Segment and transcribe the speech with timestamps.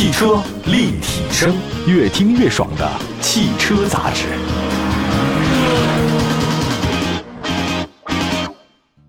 [0.00, 1.54] 汽车立体声，
[1.86, 4.28] 越听越爽的汽车杂志。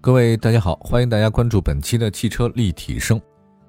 [0.02, 3.22] 各位大家好，欢迎大家关注本期的汽车立体声。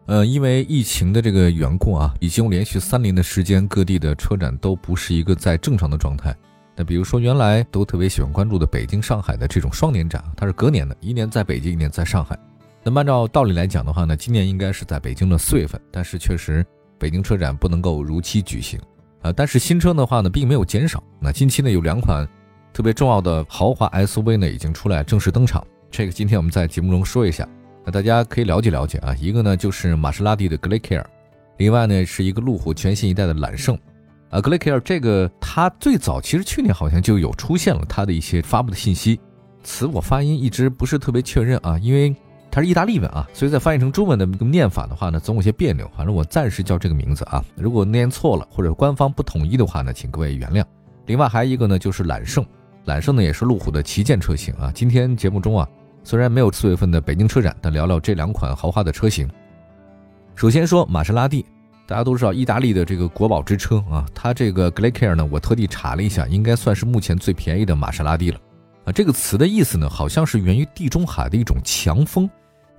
[0.07, 6.37] 呃，因为疫情的这个缘故啊，已经连续三年的时间，各地的车展都不是一个在正常的状态。
[6.75, 12.37] 那比如说，原来都特别喜欢关注的北京、上海的这种双年展，它是隔年的，一年在北京，一年在上海。
[12.83, 16.67] 那么按照道理来讲的话呢，今年应该是在北京的四月份，但是确实
[17.03, 18.79] 北京车展不能够如期举行
[19.23, 19.33] 啊。
[19.33, 21.03] 但是新车的话呢，并没有减少。
[21.19, 22.25] 那近期呢，有两款
[22.73, 25.67] 特别重要的豪华 SUV 呢，已经出来正式登场。
[25.91, 27.47] 这个今天我们在节目中说一下。
[27.85, 31.11] 那大家可以了解了解啊，一个呢就是玛莎拉蒂的 g l a c a r
[31.57, 33.77] 另外呢是一个路虎全新一代的揽胜，
[34.31, 39.19] 啊 g l a c a r 这个它最早其实去年好像就有出现了它的一些发布的信息，
[39.65, 42.15] 词我发音一直不是特别确认啊，因为
[42.55, 50.63] 它是意大利文啊，所以在翻译成中文的念法的话呢，总有些别扭，反正我暂时叫这个名字啊，如果念错了或者官方不统一的话呢，请各位原谅。
[51.07, 52.45] 另外还有一个呢就是揽胜，
[52.85, 55.67] 揽胜呢也是路虎的旗舰车型啊，今天节目中啊。
[56.05, 59.27] 虽然没有四月份的北京车展，但聊聊这两款豪华的车型。
[60.35, 61.47] 首先说玛莎拉蒂，
[61.87, 68.39] 大家都知道意大利的这个国宝之车啊，它这个 g l a c a r 呢，我特地查了一下，应该算是目前最便宜的玛莎拉蒂了。
[68.85, 72.29] 啊，这个词的意思呢，好像是源于地中海的一种强风。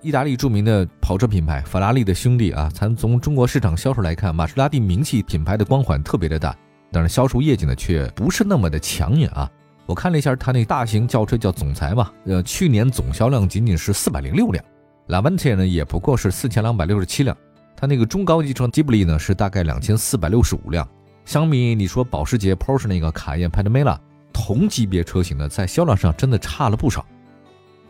[0.03, 6.53] 意大利著名的跑车品牌法拉利的兄弟啊，咱从中国市场销售来看，玛莎拉蒂名气品牌的光环特别的大，
[6.91, 9.49] 但是销售业绩呢，却不是那么的抢眼啊。
[9.85, 14.63] 我看了一下，它那大型轿车叫总裁嘛，呃，去年总销量仅仅是四百零六辆，
[15.07, 17.35] 拉文特呢也不过是四千两百六十七辆，
[17.73, 20.85] 它那个中高级车吉布力呢是大概两千四百六十五辆。
[21.23, 23.97] 相比你说保时捷、Porsche 那个卡宴、帕 a 梅拉
[24.33, 27.05] 同级别车型呢，在销量上真的差了不少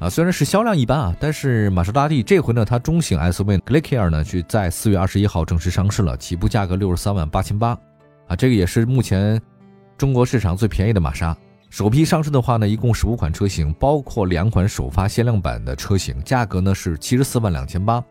[0.03, 0.09] 啊。
[0.09, 7.77] 虽然是销量一般啊，但是玛莎拉蒂这回呢，它中型 SUV g l a c a r 呢，是在四月二十一号正式上市了，起步价格六十三万八千八
[8.27, 9.41] 啊，这个也是目前
[9.97, 11.35] 中国市场最便宜的玛莎。
[11.69, 18.03] 首批上市的话呢，一共十五款车型，包括两款首发限量版的车型，价格呢是七十四万两千八，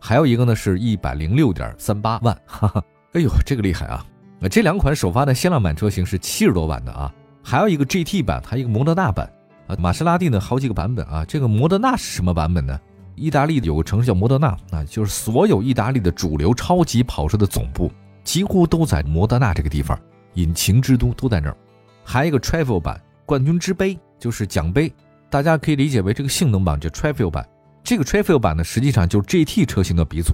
[0.00, 4.02] 还有一个呢是一百零六点三八万，哈哈，哎呦，这个厉害啊！
[4.50, 7.12] 这两款首发的限量版车型是七十多万的啊，
[7.44, 9.30] 还有一个 GT 版，还有一个摩德纳版
[9.78, 12.78] 玛莎拉蒂呢好几个版本啊，这个摩德纳是什么版本呢？
[13.14, 17.92] 意大利有个城市叫摩德纳啊，就是所有意大利的主流超级跑车的总部
[18.24, 19.98] 几乎都在摩德纳这个地方，
[20.34, 21.56] 引擎之都都在那儿。
[22.04, 24.92] 还有一个 Travel 版冠军之杯，就是奖杯，
[25.28, 27.46] 大家可以理解为这个性能版，叫 Travel 版。
[27.84, 30.32] 这个 Travel 版呢，实际上就是 GT 车型的鼻祖。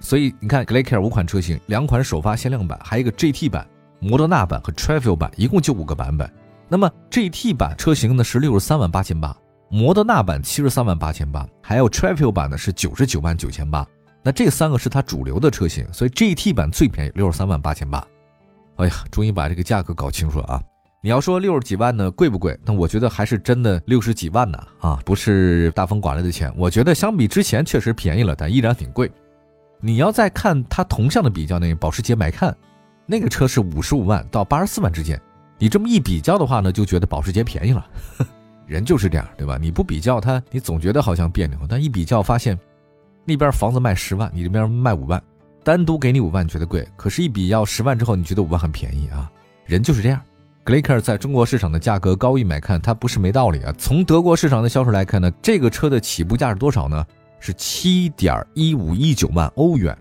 [0.00, 3.66] 所以你看 g l a c a r 五款车型，两款首发限量版，还有一个 GT 版、
[3.98, 6.30] 摩德纳版和 Travel 版，一共就五个版本。
[6.68, 9.36] 那么 GT 版车型呢是六十三万八千八，
[9.70, 13.86] 摩德纳版七十三万八千八，还有 Travel 版呢是九十九万九千八。
[14.22, 18.04] 那这三个是它主流的车型，所以 GT 版最便宜，六十三万八千八。
[18.76, 20.62] 哎呀，终于把这个价格搞清楚了啊！
[21.00, 22.58] 你要说六十几万呢，贵不贵？
[22.64, 26.52] 那我觉得还是真的六十几万呢啊，不是大风刮来的钱。
[26.56, 29.08] 我觉得相比之前确实便宜了，但依然挺贵。
[29.80, 32.54] 你要再看它同向的比较，那保时捷买看，
[33.06, 35.20] 那个车是五十五万到八十四万之间。
[35.58, 37.86] 你这么一比较的话呢，就觉得保时捷便宜了。
[38.66, 39.58] 人就是这样，对吧？
[39.60, 41.58] 你不比较它，你总觉得好像别扭。
[41.68, 42.58] 但一比较发现，
[43.24, 45.22] 那边房子卖十万，你这边卖五万，
[45.62, 49.30] 单独给你五万觉得贵，可是一比较十万之后，你觉得五万很便宜啊。
[49.64, 50.20] 人就是这样。
[50.64, 53.72] g l a c e r 在中国市场的价格高于买看，它不是没道理啊。
[53.78, 57.06] 从德国市场的销售来看呢，这个车的起步价是多少呢？
[57.38, 59.96] 是七点一五一九万欧元，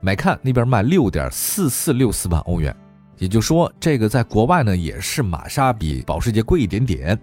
[0.00, 2.76] 买看那边卖六点四四六四万欧元，
[3.18, 7.18] 也就说，这个在国外呢也是玛莎比保时捷贵一点点。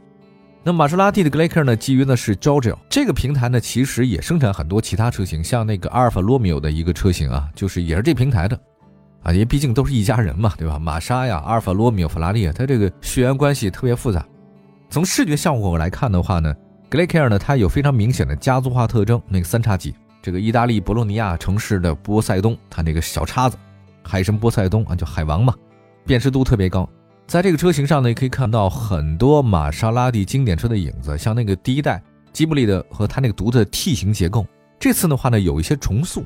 [0.64, 8.58] 那玛莎拉蒂的 g l a c a r 呢，基于的是 g o r g i o 这个平台呢，其实也生产很多其他车型，像那个阿尔法罗密欧的一个车型啊，就是也是这平台的。
[9.24, 10.80] 啊，因为毕竟都是一家人嘛，对吧？
[10.80, 14.26] 玛莎呀、阿尔法罗密欧、法拉利，它这个血缘关系特别复杂。
[14.90, 16.54] 从视觉效果来看的话呢
[16.90, 19.22] g l a c a r 呢，它有非常明显的家族化特征。
[19.28, 23.58] 那个三叉戟，这个意大利博洛尼亚城市的波塞冬，它那个小叉子，
[24.02, 25.54] 海神波塞冬啊，叫海王嘛，
[26.06, 26.88] 辨识度特别高。
[27.26, 32.02] 在这个车型上呢，也可以看到很多玛莎拉蒂经典车的影子，像那个第一代
[32.32, 34.46] 吉布力的和它那个独特的 T 型结构。
[34.80, 36.24] 这次的话呢，有一些重塑，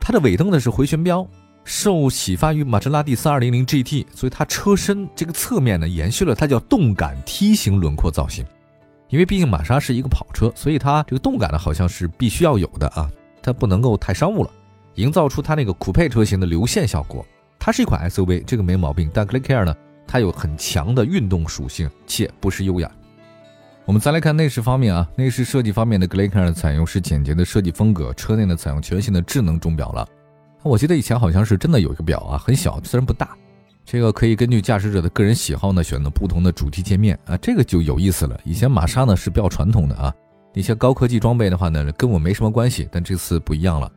[0.00, 1.26] 它的尾灯呢是回旋镖。
[1.66, 8.44] 受启发于玛莎拉蒂3200 GT，所以它车身这个侧面呢延续了它叫动感梯形轮廓造型。
[9.08, 13.10] 因为毕竟玛莎是一个跑车，所以它这个动感呢好像是必须要有的啊，
[13.42, 14.50] 它不能够太商务了，
[14.96, 17.24] 营造出它那个酷配车型的流线效果。
[17.64, 19.10] 它是一款 SUV，这个没毛病。
[19.10, 19.74] 但 g l a c a r 呢，
[20.06, 22.90] 它有很强的运动属性，且不失优雅。
[23.86, 30.06] 我们再来看内饰方面啊，内饰设计方面的 g l a c a r 采用是简洁的设计风格，车内呢采用全新的智能钟表了。
[30.62, 33.34] 我记得以前好像是真的有一个表啊，很小，虽然不大，
[33.82, 38.38] 这个可以根据驾驶者的个人喜好呢，选择不同的主题界面啊，这个就有意思了。
[38.44, 40.12] 以前玛莎呢是比较传统的啊，
[40.52, 43.90] 那些高科技装备的话呢，跟我没什么关系，但这次不一样了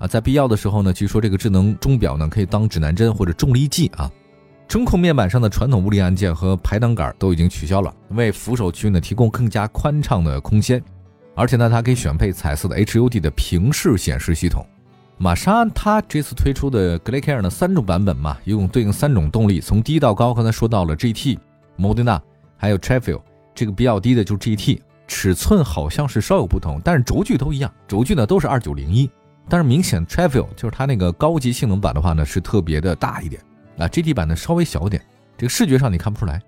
[0.00, 4.10] 啊，在必要的时候呢，据说这个智能钟表呢可以当指南针或者重力计啊。
[4.66, 10.82] 中控面板上的传统物理按键和排挡杆都已经取消了，为扶手区呢提供更加宽敞的空间。
[11.34, 14.64] 而且呢，它可以选配彩色的 HUD 的平视显示系统。
[15.18, 21.36] 玛莎它这次推出的 g l a c a r 呢三种版本嘛，一共对应三种动力，从低到高，刚才说到了 GT、
[21.78, 22.18] Modena
[22.56, 23.22] 还有 t r a f i l
[23.54, 29.10] 这个比较低的就是 GT，尺寸好像是稍有不同，但是轴距都一样，轴距呢都是二九零一。
[29.48, 33.42] 但是明显 t r a f i l 就是它那个高级性能版的话呢，是特别的大一点。
[33.78, 35.02] 啊，GT 版的稍微小点，
[35.38, 36.40] 这个视觉上你看不出来。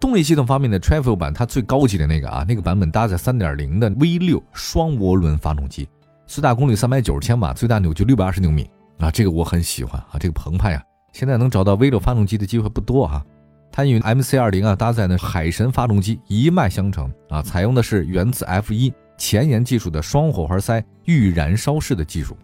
[0.00, 5.88] 动力系统方面的 t r a v e l 版，它最高级的那个啊，那个版本搭载3.0的 V6 双涡轮发动机，
[6.26, 10.82] 最大功率390千瓦，最大扭矩620牛米啊，这个我很喜欢啊，这个澎湃啊，
[11.12, 13.24] 现在能找到 V6 发动机的机会不多啊。
[13.70, 22.36] 它与 MC20 啊搭载的海神发动机一脉相承啊，采用的是源自 F1 前沿技术的双火花塞预燃烧式的技术，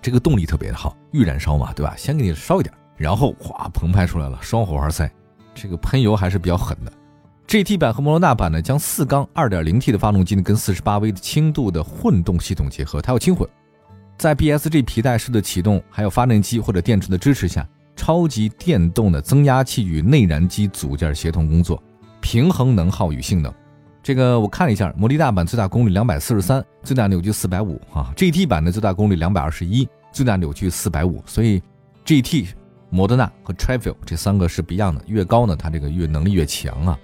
[0.00, 1.94] 这个动力特别的好，预燃烧嘛，对吧？
[1.96, 2.74] 先给你烧一点。
[2.96, 5.10] 然后哗澎湃出来了，双火花塞，
[5.54, 6.92] 这个喷油还是比较狠的。
[7.46, 13.48] GT 版和摩罗纳版呢，将四缸 2.0T 的发动机呢跟 48V 的轻度的混动系统结合，它要轻混，
[14.16, 21.82] 在 BSG 皮带式的启动，还有发电机或者电池的支持下，超级电动的增压器与内燃机组件协同工作，
[22.20, 23.52] 平衡能耗与性能。
[24.04, 31.60] 这个我看了一下，摩的大版最大功率243，最大扭矩450啊；GT 版的最大功率221，最大扭矩450，所以
[32.04, 32.48] GT。
[32.90, 36.98] 摩德纳和 t r a v i l 这三个是不一样的，越高呢，它这个越能力越强啊。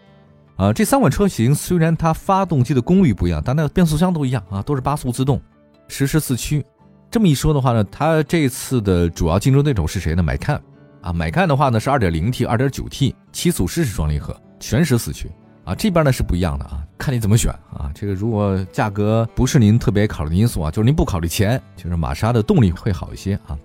[0.54, 5.40] 啊，这三款车型虽然它发动机的功率不一样，但那个变速箱都一样啊，都是八速自动，
[5.88, 6.64] 实时四驱。
[7.10, 10.22] 这么一说的话呢，它这次的主要竞争对手是谁呢？
[10.22, 10.62] 买看
[11.00, 15.28] 啊，买看的话呢是 2.0T、2.9T 七速湿式双离合，全时四驱
[15.64, 15.74] 啊。
[15.74, 17.90] 这边呢是不一样的啊，看你怎么选啊。
[17.94, 23.58] 这个如果价格不是您特别考虑的因素啊，就是您不考虑钱，就是玛莎的动力会好一些啊。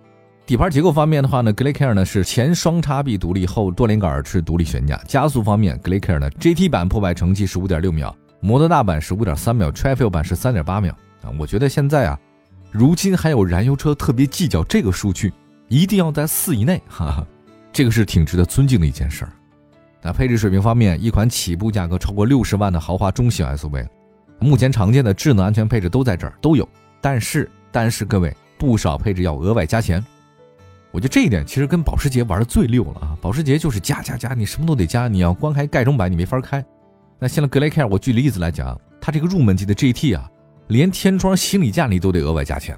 [0.45, 4.95] 底盘结构方面的话呢 g l a c a r 呢是前双叉臂独立，后多连杆是独立悬架。
[5.07, 10.09] 加速方面 g l a c a r 呢 GT 版破百成绩是五点六秒，摩托大版是五点三秒 t r a f i l
[10.09, 11.33] 版是三点八秒啊。
[11.39, 12.19] 我觉得现在啊，
[12.69, 15.33] 如今还有燃油车特别计较这个数据，
[15.67, 17.25] 一定要在四以内，哈哈，
[17.73, 19.31] 这个是挺值得尊敬的一件事儿。
[20.05, 23.87] 那配置水平方面，一款起步价格超过六十万的豪华中型 SUV，
[24.37, 26.69] 目前常见的智能安全配置都在这儿都有，
[27.01, 30.05] 但是但是各位不少配置要额外加钱。
[30.91, 33.17] 我觉得这一点其实跟保时捷玩的最溜了啊！
[33.19, 36.63] 保时捷就是加加加，你什么都得加，你要光开盖中版你没法开。
[37.17, 40.29] 那现在格雷克尔，我举例子来讲，它这个入门级的 GT 啊，
[40.67, 42.77] 连天窗、行李架你都得额外加钱，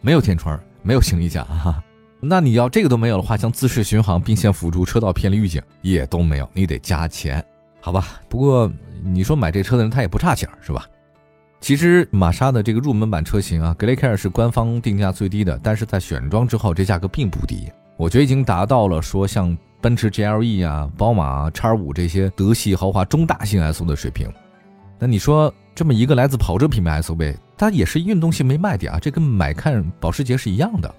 [0.00, 1.84] 没有天窗，没有行李架啊。
[2.26, 7.44] 那你要这个都没有的话，像自适巡航、并线辅助、车道偏离预警也都没有，你得加钱，
[7.80, 8.20] 好吧？
[8.28, 8.70] 不过
[9.02, 10.86] 你说买这车的人他也不差钱，是吧？
[11.60, 17.70] 其实玛莎的这个入门版车型啊，格雷克尔是官方定价最低的，但是在选装之后，这价格并不低。
[17.96, 24.28] 我觉得已经达到了说像奔驰 GLE 啊、宝马 X5 这些德系豪华中大型 SUV 的水平。
[24.98, 30.94] 那你说这么一个来自跑车品牌 SUV，它也是运动性没卖点啊，这跟买看保时捷是一样的。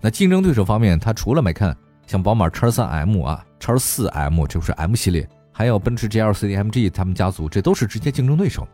[0.00, 1.76] 那竞争对手方面，它除了买看，
[2.06, 8.66] 像宝马 X3M 啊、X4M 这不是 M 系列，还有奔驰 GLC、AMG 他们家族，这都是直接竞争对手。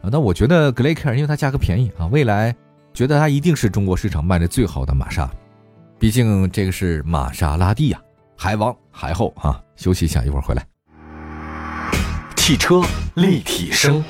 [0.00, 2.54] 啊，那我觉得格雷克尔，因为它价格便宜啊，未来
[2.94, 5.30] 觉得它一定是中国市场卖的最好的玛莎，
[5.98, 8.00] 毕竟这个是玛莎拉蒂呀，
[8.36, 9.60] 海王海后啊。
[9.74, 10.64] 休息一下，一会儿回来。
[12.36, 12.80] 汽车
[13.14, 14.02] 立体声，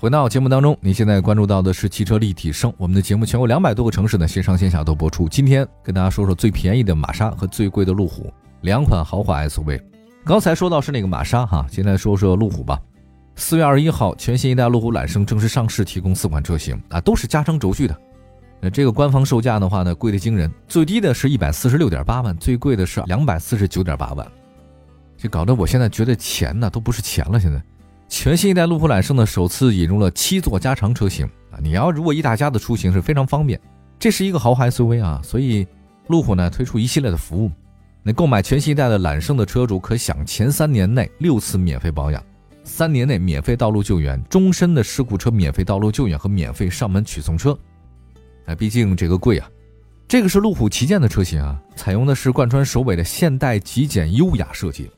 [0.00, 2.72] 回到节目当中，您现在关注到的是汽车立体声。
[2.76, 5.28] 我们的节目全国两百多个城市呢，线上线下都播出。
[5.28, 9.82] 今天跟大家说说最便宜的玛莎和最贵的路虎两款豪华 SUV。
[10.24, 12.80] 刚才说到是那个玛莎哈，现在说说路虎吧。
[13.34, 18.00] 四月二十一号，全新一代路虎揽胜正式上市，提供四款车型啊，都是加长轴距的。
[18.60, 24.24] 那这个官方售价的话呢，贵的惊人，最低的是一百四十六点八万，最贵的是两百四十九点八万。
[25.16, 27.40] 这搞得我现在觉得钱呢都不是钱了。
[27.40, 27.60] 现在，
[28.08, 33.60] 全新一代路虎揽胜呢，首次引入了七座加长车型啊，你要如果一大家子出行是非常方便。
[33.98, 35.66] 这是一个豪华 SUV 啊，所以
[36.06, 37.50] 路虎呢推出一系列的服务。
[38.02, 42.22] 那购买全新一代的揽胜的车主可享前三年内六次免费保养。
[42.64, 47.58] 三年内免费道路救援，终身的事故车免费道路救援和免费上门取送车。
[48.46, 49.50] 哎，毕竟这个贵啊。
[50.06, 54.90] 这个是路虎旗舰的车型啊，采用的是贯穿首尾的现代极简优雅设计，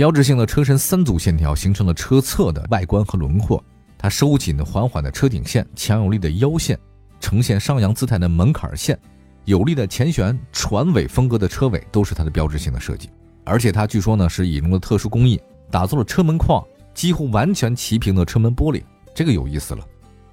[0.00, 3.62] 标志性的车身三组线条形成了车侧的外观和轮廓。
[3.98, 6.78] 它收紧的缓缓的车顶线，强有力的腰线，
[7.20, 8.98] 呈现上扬姿态的门槛线，
[9.44, 13.10] 有力的前悬、船尾风格的车尾都是它的标志性的设计。
[13.44, 15.38] 而且它据说呢是引用了特殊工艺，
[15.70, 16.64] 打造了车门框
[16.94, 18.82] 几乎完全齐平的车门玻璃，
[19.14, 19.84] 这个有意思了，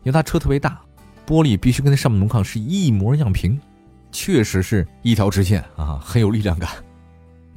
[0.04, 0.80] 因为它车特别大，
[1.28, 3.60] 玻璃必须跟它上面门框是一模一样平，
[4.14, 6.70] 确实是一条直线啊，很有力量感。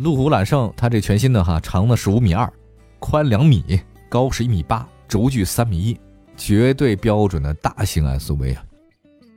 [0.00, 2.50] 路虎揽胜它这全新的哈，长呢是五米二，
[2.98, 3.78] 宽两米，
[4.08, 6.00] 高是一米八，轴距三米一，
[6.38, 8.64] 绝对标准的大型 SUV 啊。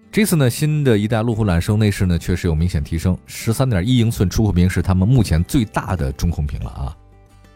[0.09, 6.95] 这次呢，新的一代路虎揽胜内饰呢确实有明显提升，十三点一英寸中控屏是他们目前最大的中控屏了啊，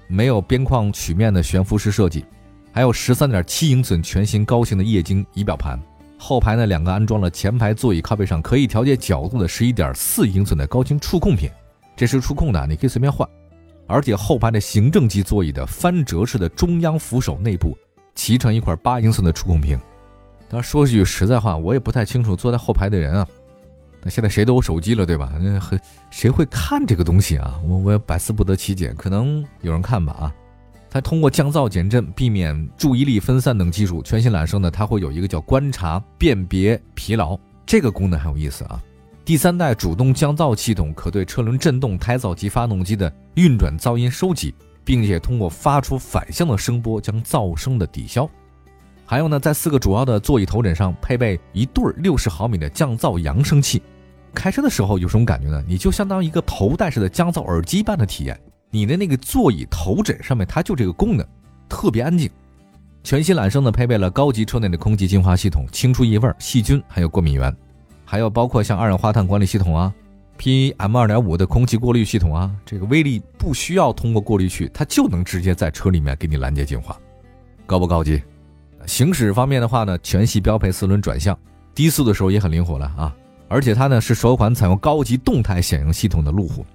[0.10, 2.26] 没有边框曲面的悬浮式设计，
[2.74, 5.80] 还有十三点七英寸全新高清的液晶仪表盘，
[6.18, 11.50] 后排呢两个安装了前排座椅靠背上可以调节角度的十一点四英寸的高清触控屏，
[11.98, 13.28] 这是触控的，你可以随便换，
[13.88, 17.76] 而且后排的行政级座椅的翻折式的中央扶手内部
[18.14, 19.78] 齐成一块八英寸的触控屏。
[20.48, 23.28] 当然说句实在话，我也不太清楚坐在后排的人啊。
[24.04, 25.34] 那现在谁都有手机了，对吧？
[25.42, 25.78] 那很
[26.12, 27.60] 谁会看这个东西啊？
[27.68, 28.94] 我我也百思不得其解。
[28.94, 30.34] 可能有人看吧啊。
[30.90, 38.82] 它通过降噪减震、避免注意力分散等技术，全新揽胜呢，它会有一个叫观察辨别疲劳这个功能很有意思啊。
[39.28, 44.56] 第三代主动降噪系统可对车轮震动、胎噪及发动机的运转噪音收集，
[44.86, 48.26] 并且通过发出反向的声波将噪声的抵消。
[49.06, 53.82] 还有呢，在四个主要的座椅头枕上配备一对六十毫米的降噪扬声器，
[54.34, 55.62] 开车的时候有什么感觉呢？
[55.68, 58.40] 你就相当于一个头戴式的降噪耳机般的体验。
[58.70, 61.28] 你的那个座椅头枕上面它就这个功能，
[61.68, 62.30] 特别安静。
[63.04, 67.54] 全新揽胜呢，配备了高级车内的空气净化系统，清除异味、细菌还有过敏源，
[68.10, 69.94] 还有包括像二氧化碳管理系统啊、
[70.40, 76.98] PM 二点五的空气过滤系统啊，这个威力不需要通过过滤器，它就能直接在车里面给你拦截净化，
[77.66, 78.24] 高不高级？
[78.86, 81.38] 行驶方面的话呢，全系标配四轮转向，
[81.76, 83.14] 低速的时候也很灵活了啊！
[83.50, 86.66] 而且它呢是首款采用高级动态显应系统的路虎，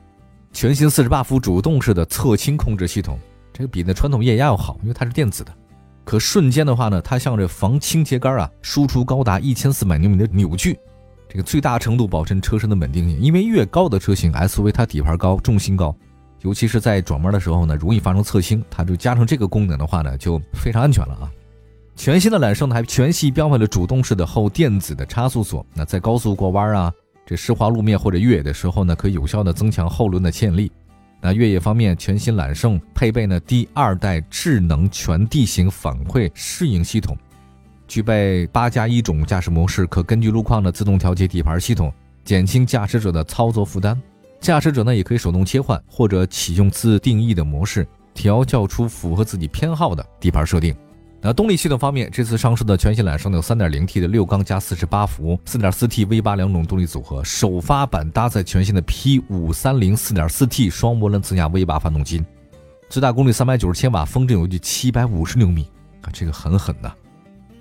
[0.52, 3.18] 全新四十八伏主动式的侧倾控制系统，
[3.54, 5.50] 这个比那传统液压要好，因为它是电子的。
[6.04, 10.78] 可瞬间的话呢，它向着防倾斜杆啊输出高达一千四百牛米的扭矩，
[11.32, 13.18] 这个最大程度保证车身的稳定性。
[13.18, 15.96] 因为越高的车型 SUV 它底盘高，重心高，
[16.42, 21.32] 尤其是在转弯的时候呢，容易发生侧倾，它就加上这个功能的话呢，就非常安全了啊！
[21.96, 25.64] 全新的揽胜呢，还全系标配了主动式的后电子的差速锁。
[25.72, 26.92] 那在高速过弯啊，
[27.24, 30.70] 这湿滑路面或者越野的时候呢，可以有效的增强后轮的牵引力。
[31.18, 37.16] 那越野方面，全新揽胜配备呢第二代智能全地形反馈适应系统，
[37.92, 41.92] 具备八加一种驾驶模式，可根据路况的自动调节底盘系统，
[42.24, 44.00] 减轻驾驶者的操作负担。
[44.40, 50.74] 驾驶者呢也可以手动切换或者启用自定义的模式，调教出符合自己偏好的底盘设定。
[51.20, 62.24] 那动力系统方面，这次上市的全新揽胜有 3.0T 的六缸加48伏、4.4T V8 两种动力组合，首发版搭载全新的 P530 4.4T 双涡轮增压 V8 发动机，
[62.88, 65.68] 最大功率390千瓦，峰值扭矩750牛米，
[66.00, 66.90] 啊，这个很狠呐！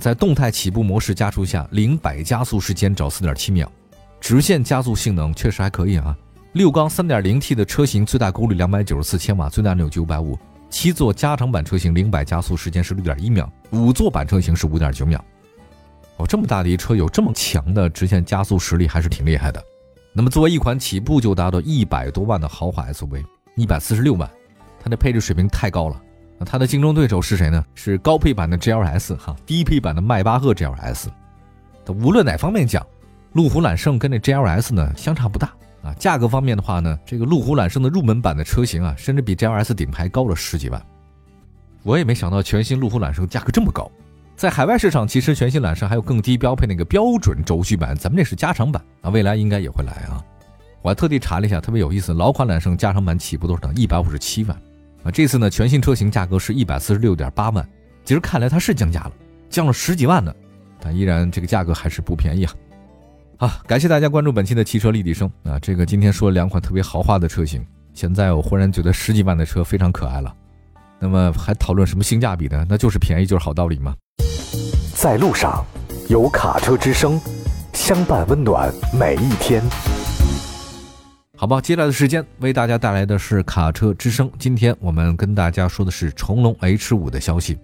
[0.01, 3.71] 在动态起步模式加速下，零百加速时间找4.7秒，
[4.19, 6.17] 直线加速性能确实还可以啊。
[6.53, 10.39] 六缸 3.0T 的车型最大功率294千瓦，最大扭矩550。
[10.71, 15.23] 七座加长版车型零百加速时间是六点一秒，五座版车型是五点九秒。
[16.17, 19.63] 哦，这么大的一车有这么强的直线加速实力，还是挺厉害的。
[20.13, 23.23] 那么作为一款起步就达到一百多万的豪华 SUV，
[23.55, 24.27] 一百四十六万，
[24.83, 26.01] 它的配置水平太高了。
[26.41, 27.63] 那它的竞争对手是谁呢？
[27.75, 31.05] 是高配版的 GLS 哈，低配版的迈巴赫 GLS。
[31.85, 32.83] 它无论哪方面讲，
[33.33, 35.53] 路虎揽胜跟这 GLS 呢相差不大。
[35.83, 40.83] 啊，价格方面的话呢，这个路虎揽胜的入门版的车型啊，甚至比 GLS 顶配高了十几万。
[41.83, 43.87] 我也没想到全新路虎揽胜价格这么高。
[44.35, 50.17] 在海外市场，其实全新揽胜还有更低标配那个标准轴距版，咱们这是加长版啊，未来应该也会来啊。
[50.81, 53.71] 我还特地查了一下，特别有意思，老款揽胜加长版起步多少？
[53.73, 54.59] 一百五十七万
[55.03, 55.11] 啊。
[55.11, 57.67] 这次呢，全新车型价格是一百四十六点八万。
[58.03, 59.11] 其实看来它是降价了，
[59.49, 60.33] 降了十几万呢，
[60.79, 62.53] 但依然这个价格还是不便宜啊。
[63.37, 65.57] 好，感谢大家关注本期的汽车立体声啊！
[65.59, 70.31] 这个今天说了两款特别豪华的车型，现在我忽然觉得十几万的车非常可爱了。
[70.99, 72.63] 那么还讨论什么性价比呢？
[72.69, 73.95] 那就是便宜就是好道理嘛。
[74.93, 75.65] 在路上，
[76.07, 77.19] 有卡车之声
[77.73, 79.63] 相伴温暖每一天。
[81.41, 84.29] 好吧，接下来的时间为大家带来的是卡车之声。
[84.37, 87.57] 今天我们跟大家说的是重龙 H 五的消息。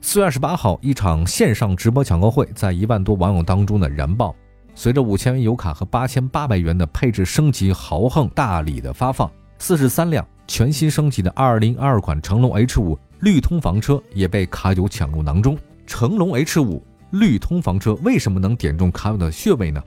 [0.00, 4.34] 四月二十八号，一场线上直播抢购会在一万多网友当中的燃爆。
[4.74, 15.58] 随着五千元油卡和八千八百元的配置升级豪横大礼的发放，四十三辆全新升级的二零二二款成龙 H 五绿通房车也被卡友抢入囊中。
[15.86, 19.84] 成龙 H 五绿通房车为什么能点中卡友的穴位呢？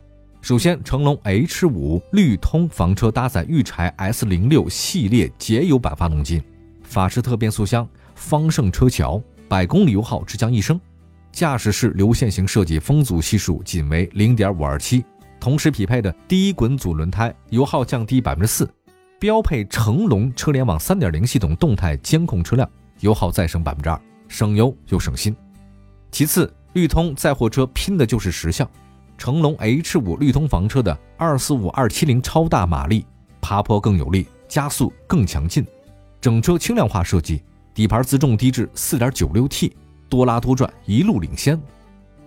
[0.48, 6.42] 首先，成龙 H 五绿通房车搭载御柴 S 零六系列节油版发动机，
[6.84, 7.86] 法士特变速箱，
[8.16, 10.80] 方胜车桥，百公里油耗只降一升，
[11.34, 15.04] 驾驶室流线型设计，风阻系数仅为零点五二七，
[15.38, 18.66] 同时匹配的低滚阻轮胎，油耗降低百分之四，
[19.20, 22.70] 标配成龙车联网三点零系统动态监控车辆，
[23.02, 25.36] 油耗再省百分之二，省油又省心。
[26.10, 28.66] 其次，绿通载货车拼的就是时效。
[29.18, 33.04] 成龙 H 五绿通房车的二四五二七零超大马力，
[33.42, 35.66] 爬坡更有力，加速更强劲，
[36.22, 37.42] 整车轻量化设计，
[37.74, 39.76] 底盘自重低至四点九六 T，
[40.08, 41.60] 多拉多转，一路领先。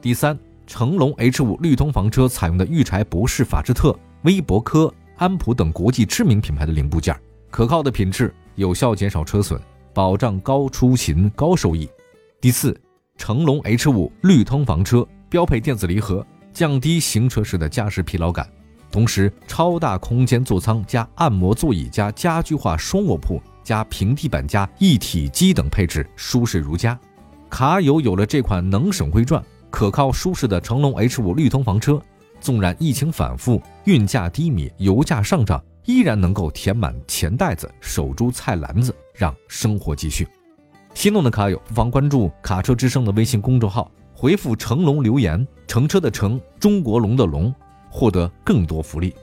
[0.03, 7.17] 第三，成龙 H 五绿通房车采用的御柴博士、法士特、威博科、安普等国际知名品牌的零部件，
[7.51, 9.61] 可靠的品质，有效减少车损，
[9.95, 11.89] 保障高出勤、高收益。
[12.41, 12.77] 第四，
[13.17, 16.27] 成龙 H 五绿通房车标配电子离合。
[16.53, 18.49] 降低行车时的驾驶疲劳感，
[18.91, 26.99] 同时超大空间座舱加按摩座椅加家居化双卧铺加平地板加一体机等配置，舒适如家。
[27.49, 32.01] 卡友有了这款能省会赚、可靠舒适的成龙 H 五绿通房车，
[32.41, 40.27] 纵然疫情反复、运价低迷、油价上涨，依然能够填满钱袋子、守住菜篮子，让生活继续。
[40.95, 43.91] 心动的卡友不妨关注“卡车之声”的微信公众号。
[44.13, 47.55] 回复成龙留言，乘车的乘，中国龙的龙，
[47.89, 49.15] 获得更多福利。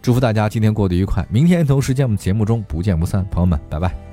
[0.00, 4.03] 祝福大家今天过得愉快，明天同时间我们节目中不见不散，朋友们，拜拜。